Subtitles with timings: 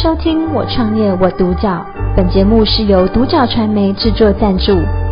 [0.00, 1.70] 收听《我创业我独角》，
[2.16, 4.70] 本节目是由独角传媒制作赞助，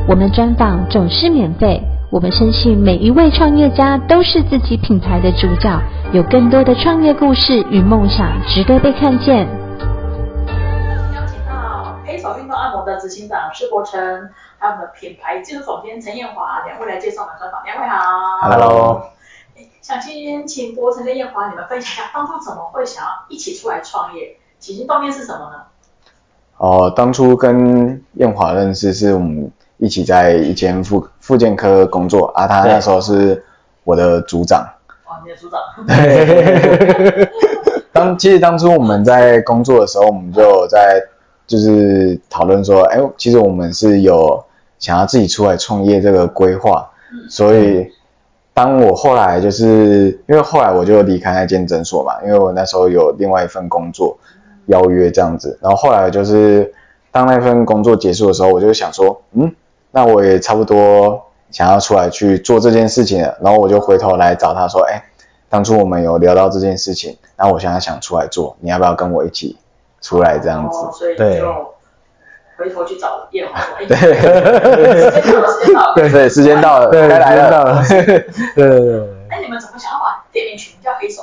[0.09, 1.83] 我们专访总是免费。
[2.09, 5.77] 我们深信每一位创业家都是自己品牌的主角，
[6.13, 9.49] 有更多的创业故事与梦想值得被看见。
[11.17, 14.01] 邀请到黑手运动按摩的执行长施国成，
[14.61, 17.61] 还有我们的品牌技术总监陈彦华两位来介绍我们专访。
[17.65, 19.03] 两位好，Hello。
[19.83, 24.37] 想先请伯承跟彦华你们分享一下，当初怎么会想要一起出来创业？
[24.67, 25.63] 起心动念是什么呢？
[26.57, 33.45] 哦，当初跟燕华认识是我们一起在一间妇妇健科工作啊，他那时候是
[33.85, 34.69] 我的组长。
[35.05, 35.61] 哦，你的组长。
[35.87, 37.31] 对。
[37.93, 41.01] 当其实当初我们在工作的时候，我们就在
[41.47, 44.45] 就是讨论说，哎，其实我们是有
[44.81, 47.89] 想要自己出来创业这个规划，嗯、所以。
[48.57, 54.17] 当我后来就是因为后来我就离开那间诊所嘛，因为我那时候有另外一份工作
[54.67, 56.73] 邀约这样子，然后后来就是
[57.11, 59.55] 当那份工作结束的时候，我就想说，嗯，
[59.91, 65.03] 那我也差不多想要出来去做这件事情了，然后我就回头来找他说，哎，
[65.49, 69.57] 当初我们有聊到这件事情，然后我现在想出来做，你要不要跟我一起
[70.01, 70.79] 出来这样子？
[70.79, 71.43] 哦、所以就对。
[72.59, 73.97] 回头去找彦华，哎，对，
[75.95, 79.01] 对对，时间到了，该来了， 对对对。
[79.29, 81.23] 哎，你们怎么想要把店名取名叫黑手？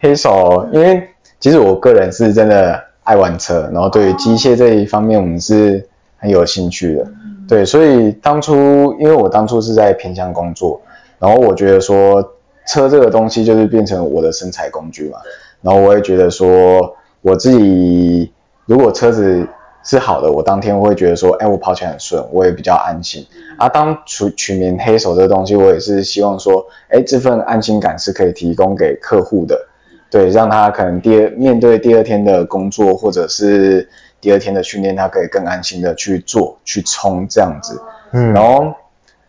[0.00, 7.06] 黑手，因为其实我个人是真的爱玩车，然后对于机械这一方面，我们是很有兴趣的。
[7.48, 10.80] 对，所以当初，因为我当初是在偏乡工作，
[11.18, 12.22] 然后我觉得说
[12.66, 15.18] 车这个东西就是变成我的生财工具嘛，
[15.62, 18.32] 然后我也觉得说我自己
[18.66, 19.46] 如果车子。
[19.84, 23.24] 是好的，我当天会觉得说，哎，我跑起来很顺，我也比较安心。
[23.56, 29.67] 啊，当取取名黑手这个东西，我也是希望说，哎，这份安心感是可以提供给客户的，
[30.10, 33.88] 对，让他可能第二面对第二天的工作或者是
[34.20, 37.80] 第二天的训练，他可以更安心的去做去冲这样子。
[38.12, 38.74] 嗯，然后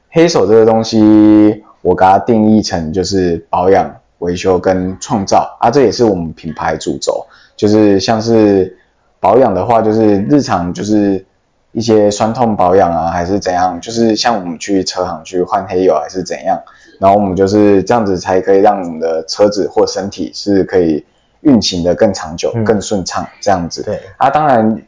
[0.10, 7.26] 黑手这个东西，我给它定义成就是保养、维修跟创造啊，这也是我们品牌主轴，
[7.56, 8.76] 就是像是。
[9.22, 11.26] 保养的话，就是日常就是
[11.74, 13.78] 一些酸痛保养啊，还是怎样？
[13.82, 16.58] 就是像我们去车行去换黑油，还是怎样？
[17.00, 21.04] 然后我们就是这样子才可以让我们的车子或身体是可以
[21.42, 23.82] 运行的更长久、更顺畅这样子。
[23.82, 24.82] 对啊，当然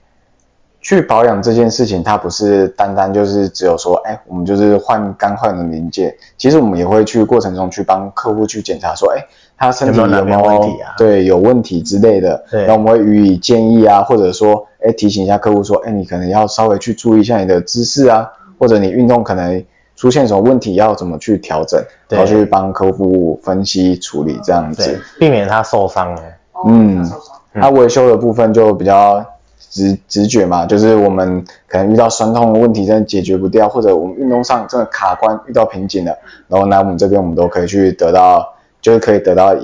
[0.82, 6.16] 去保养这件事情，它不是单单就是只有说，哎，我们就是换刚换的零件。
[6.38, 9.26] 其实我们也会去过程中去帮客户去检查，说，哎。
[9.64, 10.96] 他身体有没有，有，没有问题啊？
[10.98, 19.64] 对，有问题之类的，对，然后我们会予以建议啊，或者说，哎，提醒一下客户说，哎，你可能要稍微去注意一下你的姿势啊，或者你运动可能
[20.02, 21.80] 出现什么问题，要怎么去调整，
[22.10, 26.18] 然后去帮客户分析处理这样子，避免他受伤。
[26.66, 27.08] 嗯，
[27.54, 29.24] 他维修的部分就比较
[29.70, 36.18] 直直觉嘛，就是我们可能遇到酸痛的问题真的解决不掉，或者我们运动上真的卡关遇到瓶颈了，
[36.48, 38.52] 然后来我们这边我们都可以去得到。
[38.82, 39.56] 就是可以得到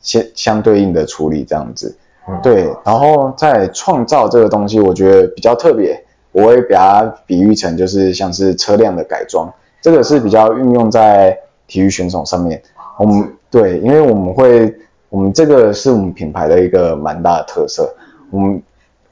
[0.00, 1.94] 相相对应的处理这样子，
[2.26, 2.74] 嗯、对。
[2.86, 6.02] 然后在创造这个东西，我觉得比较特别，
[6.32, 9.52] 我会把它比喻成就是像是车辆的改装，
[9.82, 12.62] 这个是比较运用在体育选手上面。
[12.96, 14.74] 我们对，因为我们会，
[15.10, 17.92] 我们这个是我们品牌的一个蛮大的特色，
[18.30, 18.62] 我们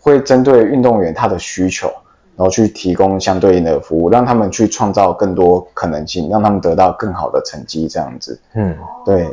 [0.00, 1.88] 会针对运动员他的需求，
[2.36, 8.40] 然后去提供相对应的服务，让他们去创造更多可能性，让他们得到更好的成绩这样子。
[8.54, 9.26] 嗯，对。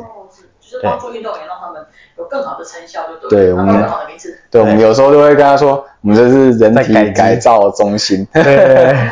[0.60, 1.80] 就是帮助运动员，让他们
[2.18, 3.46] 有更好的成效，就对。
[3.46, 4.36] 对，我们更好的名次。
[4.50, 8.26] 对，我们有时候就会跟他说，我们这是人体改造中心。
[8.34, 8.54] 对对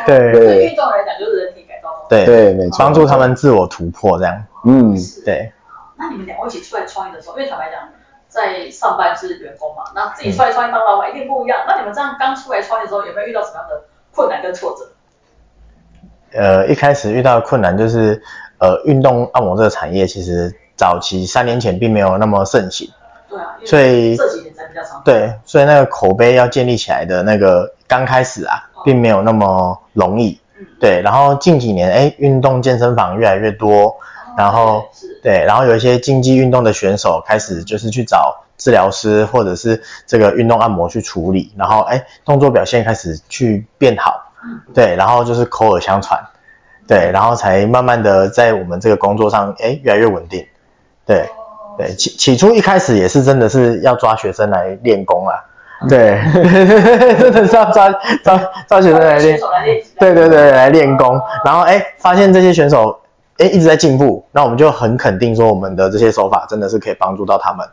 [0.05, 0.31] 对。
[0.33, 1.36] 对运动来讲，就是人体改造中心。
[2.09, 2.77] 对对，没错。
[2.79, 4.43] 帮助他们自我突破这样。
[4.65, 4.95] 嗯，
[5.25, 5.51] 对。
[5.95, 7.89] 那你们两位一起出来创业的时候，因为坦白讲，
[8.27, 11.59] 在上班是员工嘛，那自己出来创业当老板一定不一样。
[11.67, 14.85] 那你们这样刚出来创业的时候，有没有遇到什么样的困难跟挫折？
[16.33, 18.21] 呃，一开始遇到的困难就是，
[18.59, 20.53] 呃，运动按摩这个产业其实。
[20.77, 22.87] 早期三年前并没有那么盛行，
[23.27, 25.01] 对啊，所以这几年才比较常。
[25.03, 30.39] 对，所以那个口碑要建立起来的那个刚开始啊，并没有那么容易。
[30.59, 31.01] 嗯，对。
[31.01, 33.95] 然后近几年，哎，运动健身房越来越多，
[34.37, 34.85] 然后
[35.21, 44.31] 对，然后有一些竞技运动的选手开始就是去找治疗师或者是这个运动按摩去处理，然后哎，动作表现开始去变好，
[44.73, 46.19] 对，然后就是口耳相传，
[46.87, 50.45] 对，然后才慢慢的在我们这个工作上，哎，越来越稳定。
[51.05, 51.29] 对，
[51.77, 55.35] 对，起起初一开始也是真的是要抓学生来练功啊，
[55.87, 56.19] 对，
[57.19, 57.91] 真的是要抓
[58.23, 59.39] 抓抓学生来练，
[59.99, 62.99] 对对对，来练功，然后哎发现这些选手
[63.37, 67.67] 哎一直在进步，那我们就很肯定说我们的这些手法真的是可以帮助到他们，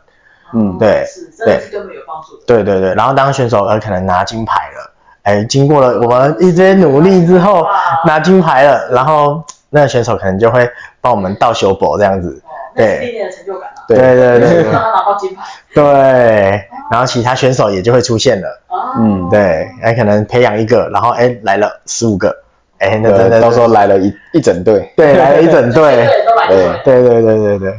[0.53, 2.43] 嗯，对，是，真的是根本有帮助的。
[2.45, 4.91] 对对对，然后当选手呃可能拿金牌了，
[5.23, 7.65] 哎，经过了我们一些努力之后
[8.05, 10.69] 拿金牌了，然后那个选手可能就会
[11.01, 12.39] 帮我们倒修补这样子，
[12.75, 13.81] 对，历练的成就感啊。
[13.87, 15.43] 对对对，让他拿到金牌。
[15.73, 18.61] 对，然后其他选手也就会出现了，
[18.97, 22.35] 嗯，对，哎，可能培养一个，然后哎来了十五个，
[22.79, 26.07] 哎，那真的到时候来了一一整队， 对，来了一整队，
[26.83, 27.69] 对对对对对对。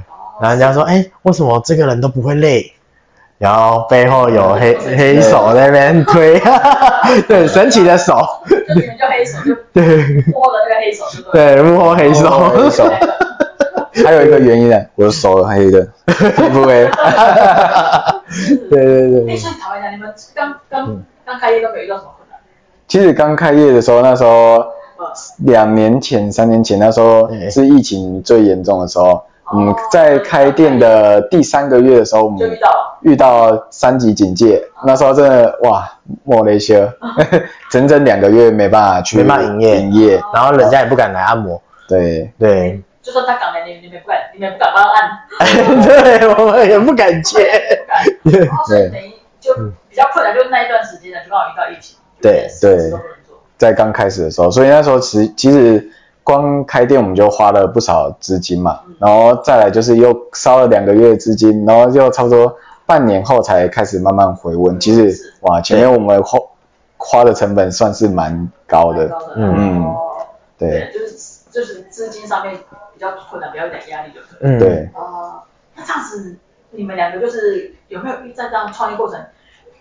[0.40, 2.72] 然后人家说，哎，为什么这个人都不会累？
[3.38, 6.40] 然后背后有黑黑手在那边推，
[7.28, 8.18] 对，神奇的手，
[8.48, 9.84] 就你们叫黑手，就对，
[10.32, 12.84] 幕后的那个黑手，对，幕后黑手，黑手。
[14.04, 16.88] 还有一个原因呢， 我的手黑的，不会。
[18.70, 19.34] 对对对。
[19.34, 22.38] 哎，所以坦白讲，你们刚刚刚开业都没有遇到什么困难？
[22.88, 24.64] 其实刚开业的时候，那时候
[25.44, 29.22] 两年前、三年前，那时候是疫情最严重的时候。
[29.54, 32.38] 嗯，在开店的第三个月的时候，我们
[33.02, 33.66] 遇到。
[33.70, 35.88] 三级警戒，那时候真的哇，
[36.24, 36.90] 没了一些，
[37.70, 42.32] 整整两个月没办法去，没办法营业，营业，然后人家也不敢来按摩，对。
[42.38, 43.52] 对，就算他敢
[44.40, 45.82] 来，你你们不敢，你们不敢帮他按，
[46.20, 47.38] 对，我们也不敢接，
[48.24, 49.54] 对，所以等于就
[49.88, 52.92] 比较困难，就是那一段时间呢，就刚好遇到疫情，对对，
[53.56, 55.90] 在刚开始的时候，所以那时候其其实。
[56.26, 62.52] 光开店我们就花了不少资金嘛，然后再来就是又烧了两个月资金，然后就差不多
[62.84, 64.80] 半年后才开始慢慢回温。
[64.80, 66.36] 其实哇，前面我们花
[66.96, 69.94] 花的成本算是蛮高的，嗯，
[70.58, 71.16] 对，就是
[71.52, 72.54] 就是资金上面
[72.92, 74.90] 比较困难，比较有点压力，就是嗯，对。
[74.94, 75.42] 哦，
[75.74, 76.36] 那这样子
[76.70, 79.24] 你们两个就是有没有在这样创业过程，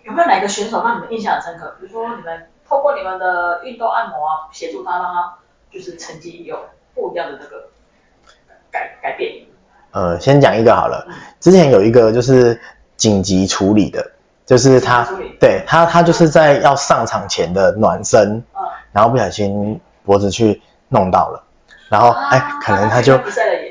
[0.04, 1.76] 有没有哪个选手让你们印象很深刻？
[1.78, 5.34] 比如说你们透过你们的运动按摩啊，协助他让他。
[5.68, 6.56] 就是成绩有
[6.94, 7.68] 不一样的这个
[8.70, 9.44] 改改变。
[9.90, 11.06] 呃，先讲一个好了。
[11.38, 12.58] 之前有一个就是
[12.96, 14.12] 紧急处理的，
[14.46, 15.06] 就是他
[15.38, 21.42] 对他他就是在要上场前的暖身，嗯、然后不小心脖子去弄到了，
[21.88, 23.16] 然后哎、啊，可能他就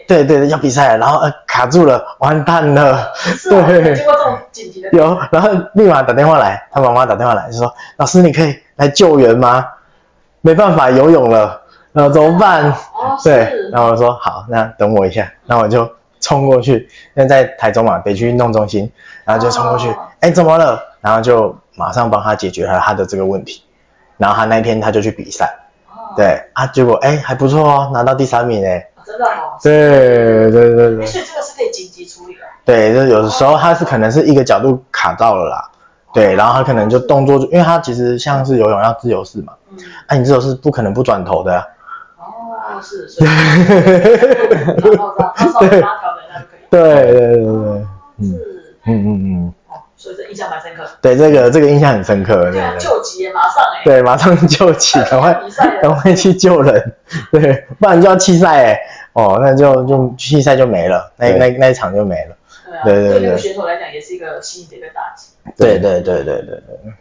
[0.07, 3.12] 对对对要比赛了，然后呃卡住了，完蛋了。
[3.50, 9.65] 对，经过这种紧急的有，然后立马打电话来，他妈妈打电话来就说：“老师，你可以来救援吗？
[10.41, 12.69] 没办法游泳了。”然后怎么办？
[12.71, 15.89] 哦、对，然后我说好，那等我一下，那我就
[16.19, 18.91] 冲过去，因为在台中嘛，北区运动中心，
[19.23, 19.89] 然后就冲过去，
[20.19, 20.77] 哎、哦，怎么了？
[21.00, 23.63] 然后就马上帮他解决了他的这个问题，
[24.18, 25.64] 然后他那天他就去比赛，哦、
[26.15, 26.41] 对。
[26.53, 35.69] 啊，结果哎还不错哦，拿到第三名哎、哦，真的哦，对对对对，所以这个是可以紧急处理的，对，就有的时候他是可能是一个角度卡到了啦，
[36.07, 39.77] 哦、对，然后他可能就动作就，因为他其实像是游泳要自由式嘛，嗯，
[40.07, 42.81] 哎、啊，你自由式不可能不转头的、哦。
[42.81, 43.29] 是，所 以。
[45.59, 45.69] 对，
[46.69, 47.41] 对对对。
[47.41, 47.45] 对，
[48.18, 48.39] 嗯
[48.85, 49.64] 嗯嗯嗯，哦，
[50.06, 50.88] 所以这印象蛮深刻。
[51.02, 52.52] 对，这个这个印象很深刻。
[52.52, 53.81] 对啊，救急马上哎。
[53.84, 55.34] 对，马上救急， 赶快
[55.81, 56.94] 赶快去救人，
[57.34, 58.80] 对，不然就要弃赛哎。
[59.13, 62.36] 哦，那就就弃赛就没了，那那那一场就没了。
[62.63, 65.30] 对啊，对那个选手来讲也是一个心理的一个打击。
[65.57, 66.94] 对对对对对对。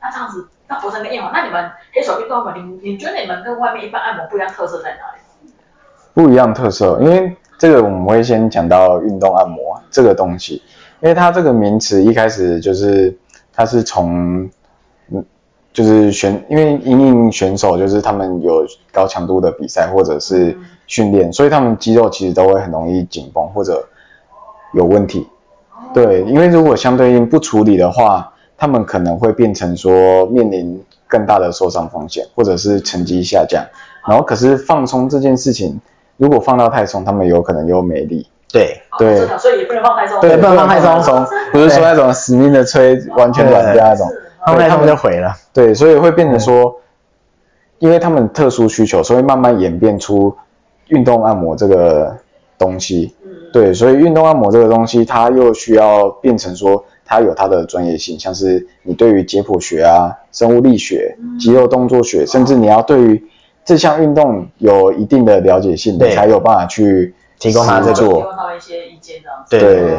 [0.00, 5.52] 那这样子，那佛山跟燕华，那你们黑手运动你你觉得你们跟外面一般按摩不一样特色在哪里？
[6.14, 10.62] 不一样特色，因为这个我们会先讲到运动按摩这个东西，
[11.02, 13.14] 因为它这个名词一开始就是
[13.52, 14.48] 它是从，
[15.10, 15.24] 嗯，
[15.72, 20.56] 就是选，因为因应选手就是他们有高强度的比赛或者是
[20.86, 23.84] 训练，所以他们肌肉其实都会很容易紧绷或者
[24.74, 25.26] 有问题。
[25.92, 33.64] 对，因为如果相对应不处理的话，他们可能会变成说面临更大的受伤风险，或者是成绩下降。
[34.08, 35.80] 然后可是放松这件事情。
[36.18, 38.28] 如果放到太松，他们有可能又没力。
[38.52, 38.78] 对。
[38.98, 40.20] 对，所以也不能放太松。
[40.20, 43.84] 对，不能放太松，不是说那种死命的吹，完全软掉。
[43.84, 44.06] 那种，
[44.46, 44.86] 放太松。
[44.86, 45.34] 就毁了。
[45.52, 46.78] 对，所以会变成说，
[47.78, 50.36] 因为他们特殊需求，所以慢慢演变出
[50.88, 52.14] 运动按摩这个
[52.58, 53.14] 东西。
[53.52, 63.22] 对，所以运动按摩这个东西，它又需要变成说，它有它的专业性，像是你对于解剖学啊、生物力学、肌肉动作学，甚至你要对于
[63.64, 69.58] 这项运动有一定的了解性，你才有办法去提供他这个，提供他一些意见这样子。
[69.58, 69.96] 对，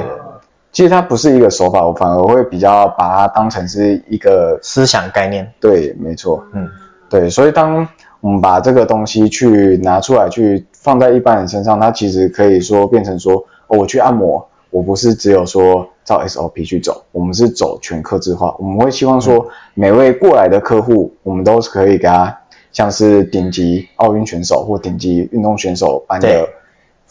[0.71, 5.51] 其实它不是一个手法，我反而会比较把它当成是一个思想概念。
[5.59, 6.69] 对，没错，嗯，
[7.09, 7.87] 对，所以当
[8.21, 13.35] 我们把这个东西去拿出来，去放在一般人身上，它其实可以说变成说，
[13.67, 22.39] 哦，我去按摩，我不是只有说照 SOP 去走，我们是走全客制化，我们会希望说每位过来的客户，我们都是可以给他。
[22.71, 26.49] 像是顶级奥运选手或顶级运动选手般的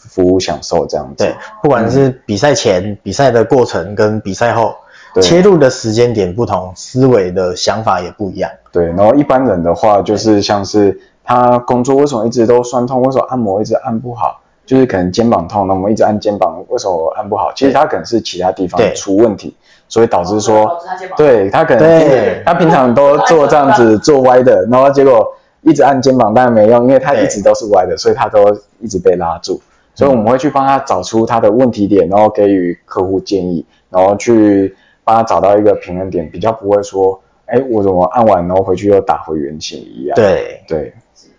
[0.09, 1.23] 服务享受这样子。
[1.23, 4.75] 对，不管是比赛前、嗯、比赛的过程跟比赛后，
[5.21, 8.49] 切入的时间点不同，思维的想法也不一样。
[8.71, 17.51] 对，然后一般人的话，就是像是他工作为什么一直都酸痛，为什么按摩一直按不好，就是可能肩膀痛，那我们一直按肩膀，为什么按不好？
[17.55, 19.55] 其实他可能是其他地方出问题，
[19.87, 20.79] 所以导致说，
[21.15, 28.39] 对他可能对他平常都做这样子做歪的，然后结果一直按肩膀，当然没用，因为他一直都是歪的，所以他都
[28.79, 29.61] 一直被拉住。
[29.95, 37.21] 所以我们会去帮他找出他的问题点，然后给予客户建议，然后去帮他找到一个平衡点，比较不会说。
[37.45, 40.15] 哎，我怎么按完然后回去又打回原形一样？
[40.15, 40.93] 对对，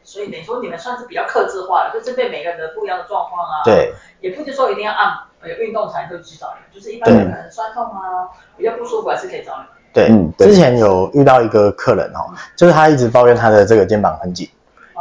[0.04, 3.64] 所以等于说你们算是比较克制化的，就针对每个人的不一样的状况啊。
[3.64, 9.66] 对，也不一定说一定要按有运动才会去找你，就是一般人可能酸痛啊，比较不舒服还是可以找你。
[9.94, 14.48] 对，嗯，之前有遇到一个客人哦，就是他一直抱怨他的这个肩膀很紧，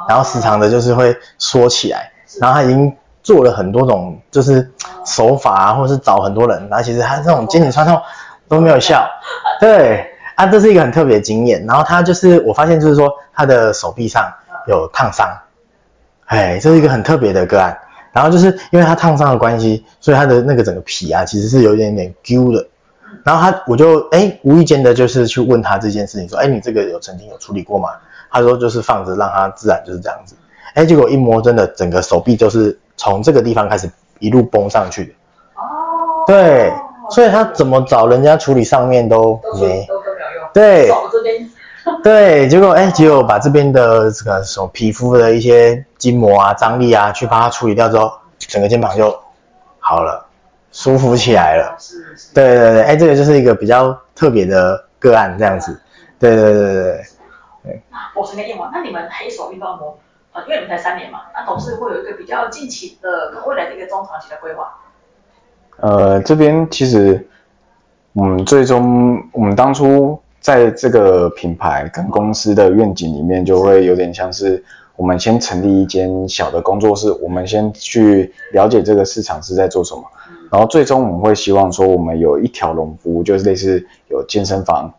[0.08, 4.72] 然后时常的就是会缩起来，然后他已经做了很多种就是
[5.06, 8.00] 手法啊，或者是找很多人，然后其实他这种肩颈酸痛
[8.48, 9.10] 都没有效，
[9.60, 10.10] 对。
[10.36, 11.64] 啊，这是一个很特别的经验。
[11.68, 14.34] 然后他就是，我发现就是说，他的手臂上
[14.68, 15.28] 有烫伤，
[16.26, 17.78] 哎，这是一个很特别的个案。
[18.12, 22.66] 然后就是因为他烫伤的关系，所以他的那个整个皮啊，其实是有一点点揪的。
[23.24, 27.90] 然后他，我就哎，无意间的就是去问他这件事情，说，哎，你这个有曾经有处理过吗？
[28.32, 30.36] 他说就是放着让他自然就是这样子。
[30.74, 35.12] 哎，结果一摸，真的整个手臂就是从这个地方开始一路崩上去的。
[35.56, 36.24] 哦。
[36.26, 36.72] 对，
[37.10, 39.86] 所以他怎么找人家处理上面都没。
[40.54, 40.90] 对，
[42.02, 49.14] 对，结果哎，结果把这边的这个什么皮肤的一些筋膜啊、张力啊，去把它处理掉之后，整个肩膀就
[49.80, 50.26] 好了，
[50.72, 51.76] 舒服起来了。
[51.80, 52.34] 是是。
[52.34, 55.78] 对对对，哎，这个就是一个比较特别的个案，这样子。
[56.20, 56.84] 对对对对
[57.64, 57.82] 对。
[57.92, 59.98] 那我随便问，那你们黑手运动按摩，
[60.34, 64.80] 呃，因为你们才三年嘛，那董事会有一个比较近期的未来的一个中长期的规划？
[65.78, 67.28] 呃，这边其实，
[68.14, 70.20] 嗯，最终我们当初。
[70.44, 74.62] 在这个品牌跟公司的愿景里面，就会有点像是
[74.98, 80.04] 我们先成立一间小的工作室，我们先去了解这个市场是在做什么，
[80.52, 84.94] 然后最终我们会希望说，我们有一条龙服务，就是类似有健身房、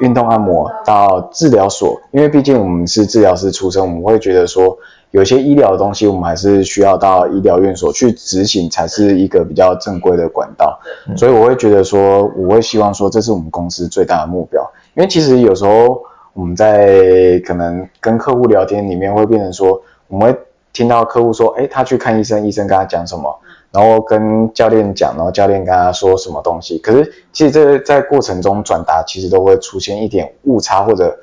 [0.00, 4.76] 运动按摩到治疗所，因为毕竟我们是治疗师出身，我们会觉得说。
[5.10, 10.76] 有些医疗的东西，我们还是需要到医疗院所去执行，才是一个比较正规的管道。
[11.16, 14.60] 所以我会觉得说，我会希望说，这是我们公司最大的目标。
[14.96, 16.02] 因为其实有时候
[16.32, 20.38] 我们在可能跟客户聊天里面，会变成说，我们会
[20.72, 23.38] 听到客户说，哎，他去看医生，医生跟他讲什么，
[23.74, 26.78] 然后跟教练讲，然后教练跟他说什么东西。
[26.78, 31.18] 可是其实这在过程中转达，其实都会出现一点误差，或者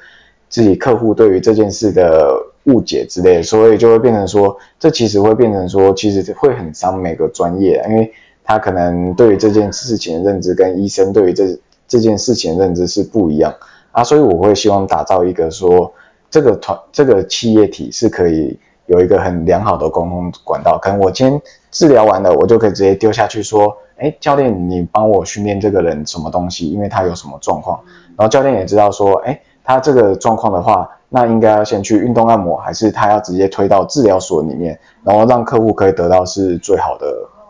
[0.49, 2.47] 自己客户对于这件事的。
[2.65, 13.51] 误解之类，所以就会变成说，这其实会变成说，其实会很伤每个专业，因为他可能对于这件事情的认知跟医生对于这这件事情的认知是不一样
[13.91, 15.91] 啊，所以我会希望打造一个说，
[16.29, 18.59] 这个团这个企业体是可以
[18.91, 27.79] 有一个很良好的沟通管道，可能我今天治疗完了，我就可以直接丢下去说，哎，教练，你帮我训练这个人什么东西，因为他有什么状况，
[28.17, 30.89] 然后教练也知道说，哎，他这个状况的话。
[31.13, 37.05] 那应该要先去运动按摩，还是他要直接推到治疗所里面，然后让客户可以得到是最好的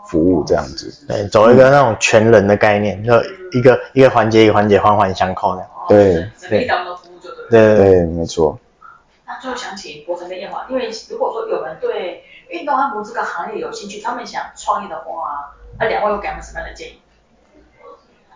[0.07, 0.91] 服务这样子？
[1.07, 3.13] 对，走一个那种全人的概念，就
[3.53, 5.63] 一个一个环节一个环节环环相扣的。
[5.87, 6.65] 对，对，
[7.51, 8.57] 对，对对，没错。
[9.43, 17.01] 那最后想请博成跟彦华，因为如果说有人对运动按摩这个行业有兴趣，他们想创业的话，那两位有给他们什么样的建议？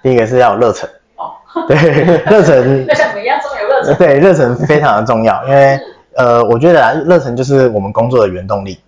[0.02, 0.90] 第一个是要有热忱。
[1.16, 1.36] 哦，
[1.68, 1.76] 对，
[2.26, 2.86] 热忱。
[2.88, 3.96] 那像我们一样这么有热忱。
[3.96, 5.80] 对，热忱非常的重要，因为
[6.16, 8.80] 呃，我觉得啊，热忱就是我们工作的原动力。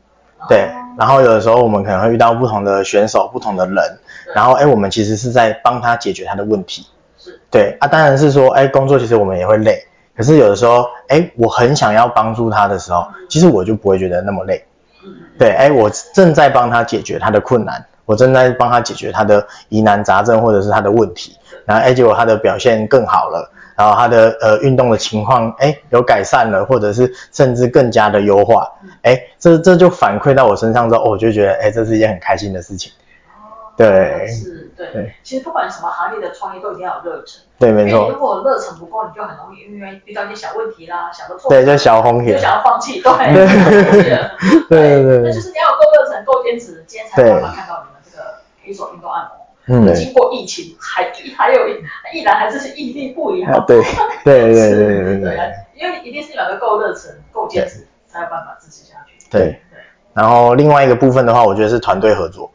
[0.50, 3.76] 对，然后有的时候我们可能会遇到不同的选手、不同的人，
[4.34, 6.88] 然后哎，我们其实是在帮他解决他的问题。
[7.18, 7.40] 是。
[7.50, 9.84] 对啊，当然是说，哎，工作其实我们也会累，
[10.18, 14.66] 可是有的时候，哎，我很想要帮助他的时候，其实我就不会觉得那么累。
[15.38, 21.38] 对，哎，我正在帮他解决他的困难，我正在帮他解决他的疑难杂症或者是他的问题。
[21.66, 28.68] 然后哎，结果他的表现更好了，然后他的呃运动的情况哎有改善了，或者是甚至更加的优化，
[29.04, 32.92] 哎，这这就反馈到我身上之后，我就觉得哎，这是一件很开心的事情。
[33.78, 35.14] 对，是，对，对。
[35.24, 37.44] 其实不管什么行业的创业都一定要有热忱。
[37.60, 38.10] 对，没错。
[38.10, 41.48] 如果热忱不够，你就很容易因为遇到一些小问题啦，小的错。
[41.50, 42.34] 对，就小风险。
[42.34, 43.12] 就想要放弃，对。
[44.68, 45.20] 对对对。
[45.20, 48.24] 那就是你要有够热忱，够坚持，今天才有办法看到你们这个
[48.64, 49.48] 黑手运动按摩。
[49.70, 53.60] 嗯，经过疫情还还有依然还是是屹立不摇。
[53.62, 53.82] 对
[54.24, 55.54] 对对对对对。
[55.76, 59.14] 因为一定是两个够热忱、够坚持，才有办法支持下去。
[59.30, 59.42] 对
[59.72, 59.80] 对。
[60.14, 62.50] 然后另外一个部分的话，我觉得是团队合作，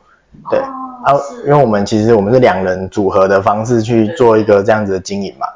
[0.50, 5.46] 对、哦、啊，因为我们其实我们是两人组合的方式去做一个这样子的经营嘛，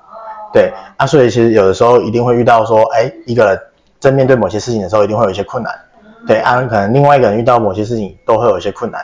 [0.52, 3.60] 对，啊，所以其实有的时候一定会遇到说，哎，一个人
[4.00, 5.72] 在面对某些事情的时候，一定会有一些困难，
[6.26, 9.00] 对啊，可能另外一个人遇到某些事情都会有一些困难，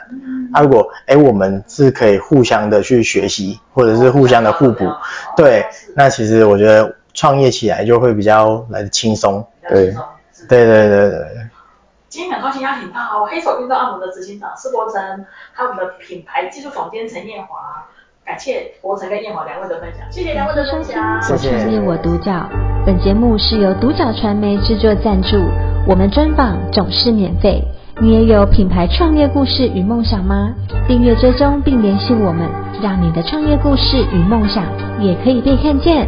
[0.53, 4.85] 啊，如果哎我们是可以互相的去学习，或者是互相的互补，
[5.37, 9.93] 对，那其实我觉得创业起来就会比较来得轻松，对，
[10.49, 11.27] 对对对对。
[12.13, 17.57] 今天很高兴邀请到黑手运动按摩的执行长施国成，还有我们的品牌技术总监陈彦华，
[18.23, 21.49] 感谢国成跟彦华两位的分享，谢谢两位的分享，谢谢。
[21.49, 22.47] 我创业我独角，
[22.85, 25.37] 本节目是由独角传媒制作赞助，
[25.87, 27.63] 我们专访总是免费。
[27.99, 30.53] 你也有品牌创业故事与梦想吗？
[30.87, 32.47] 订阅追踪并联系我们，
[32.79, 34.63] 让你的创业故事与梦想
[35.01, 36.07] 也可以被看见。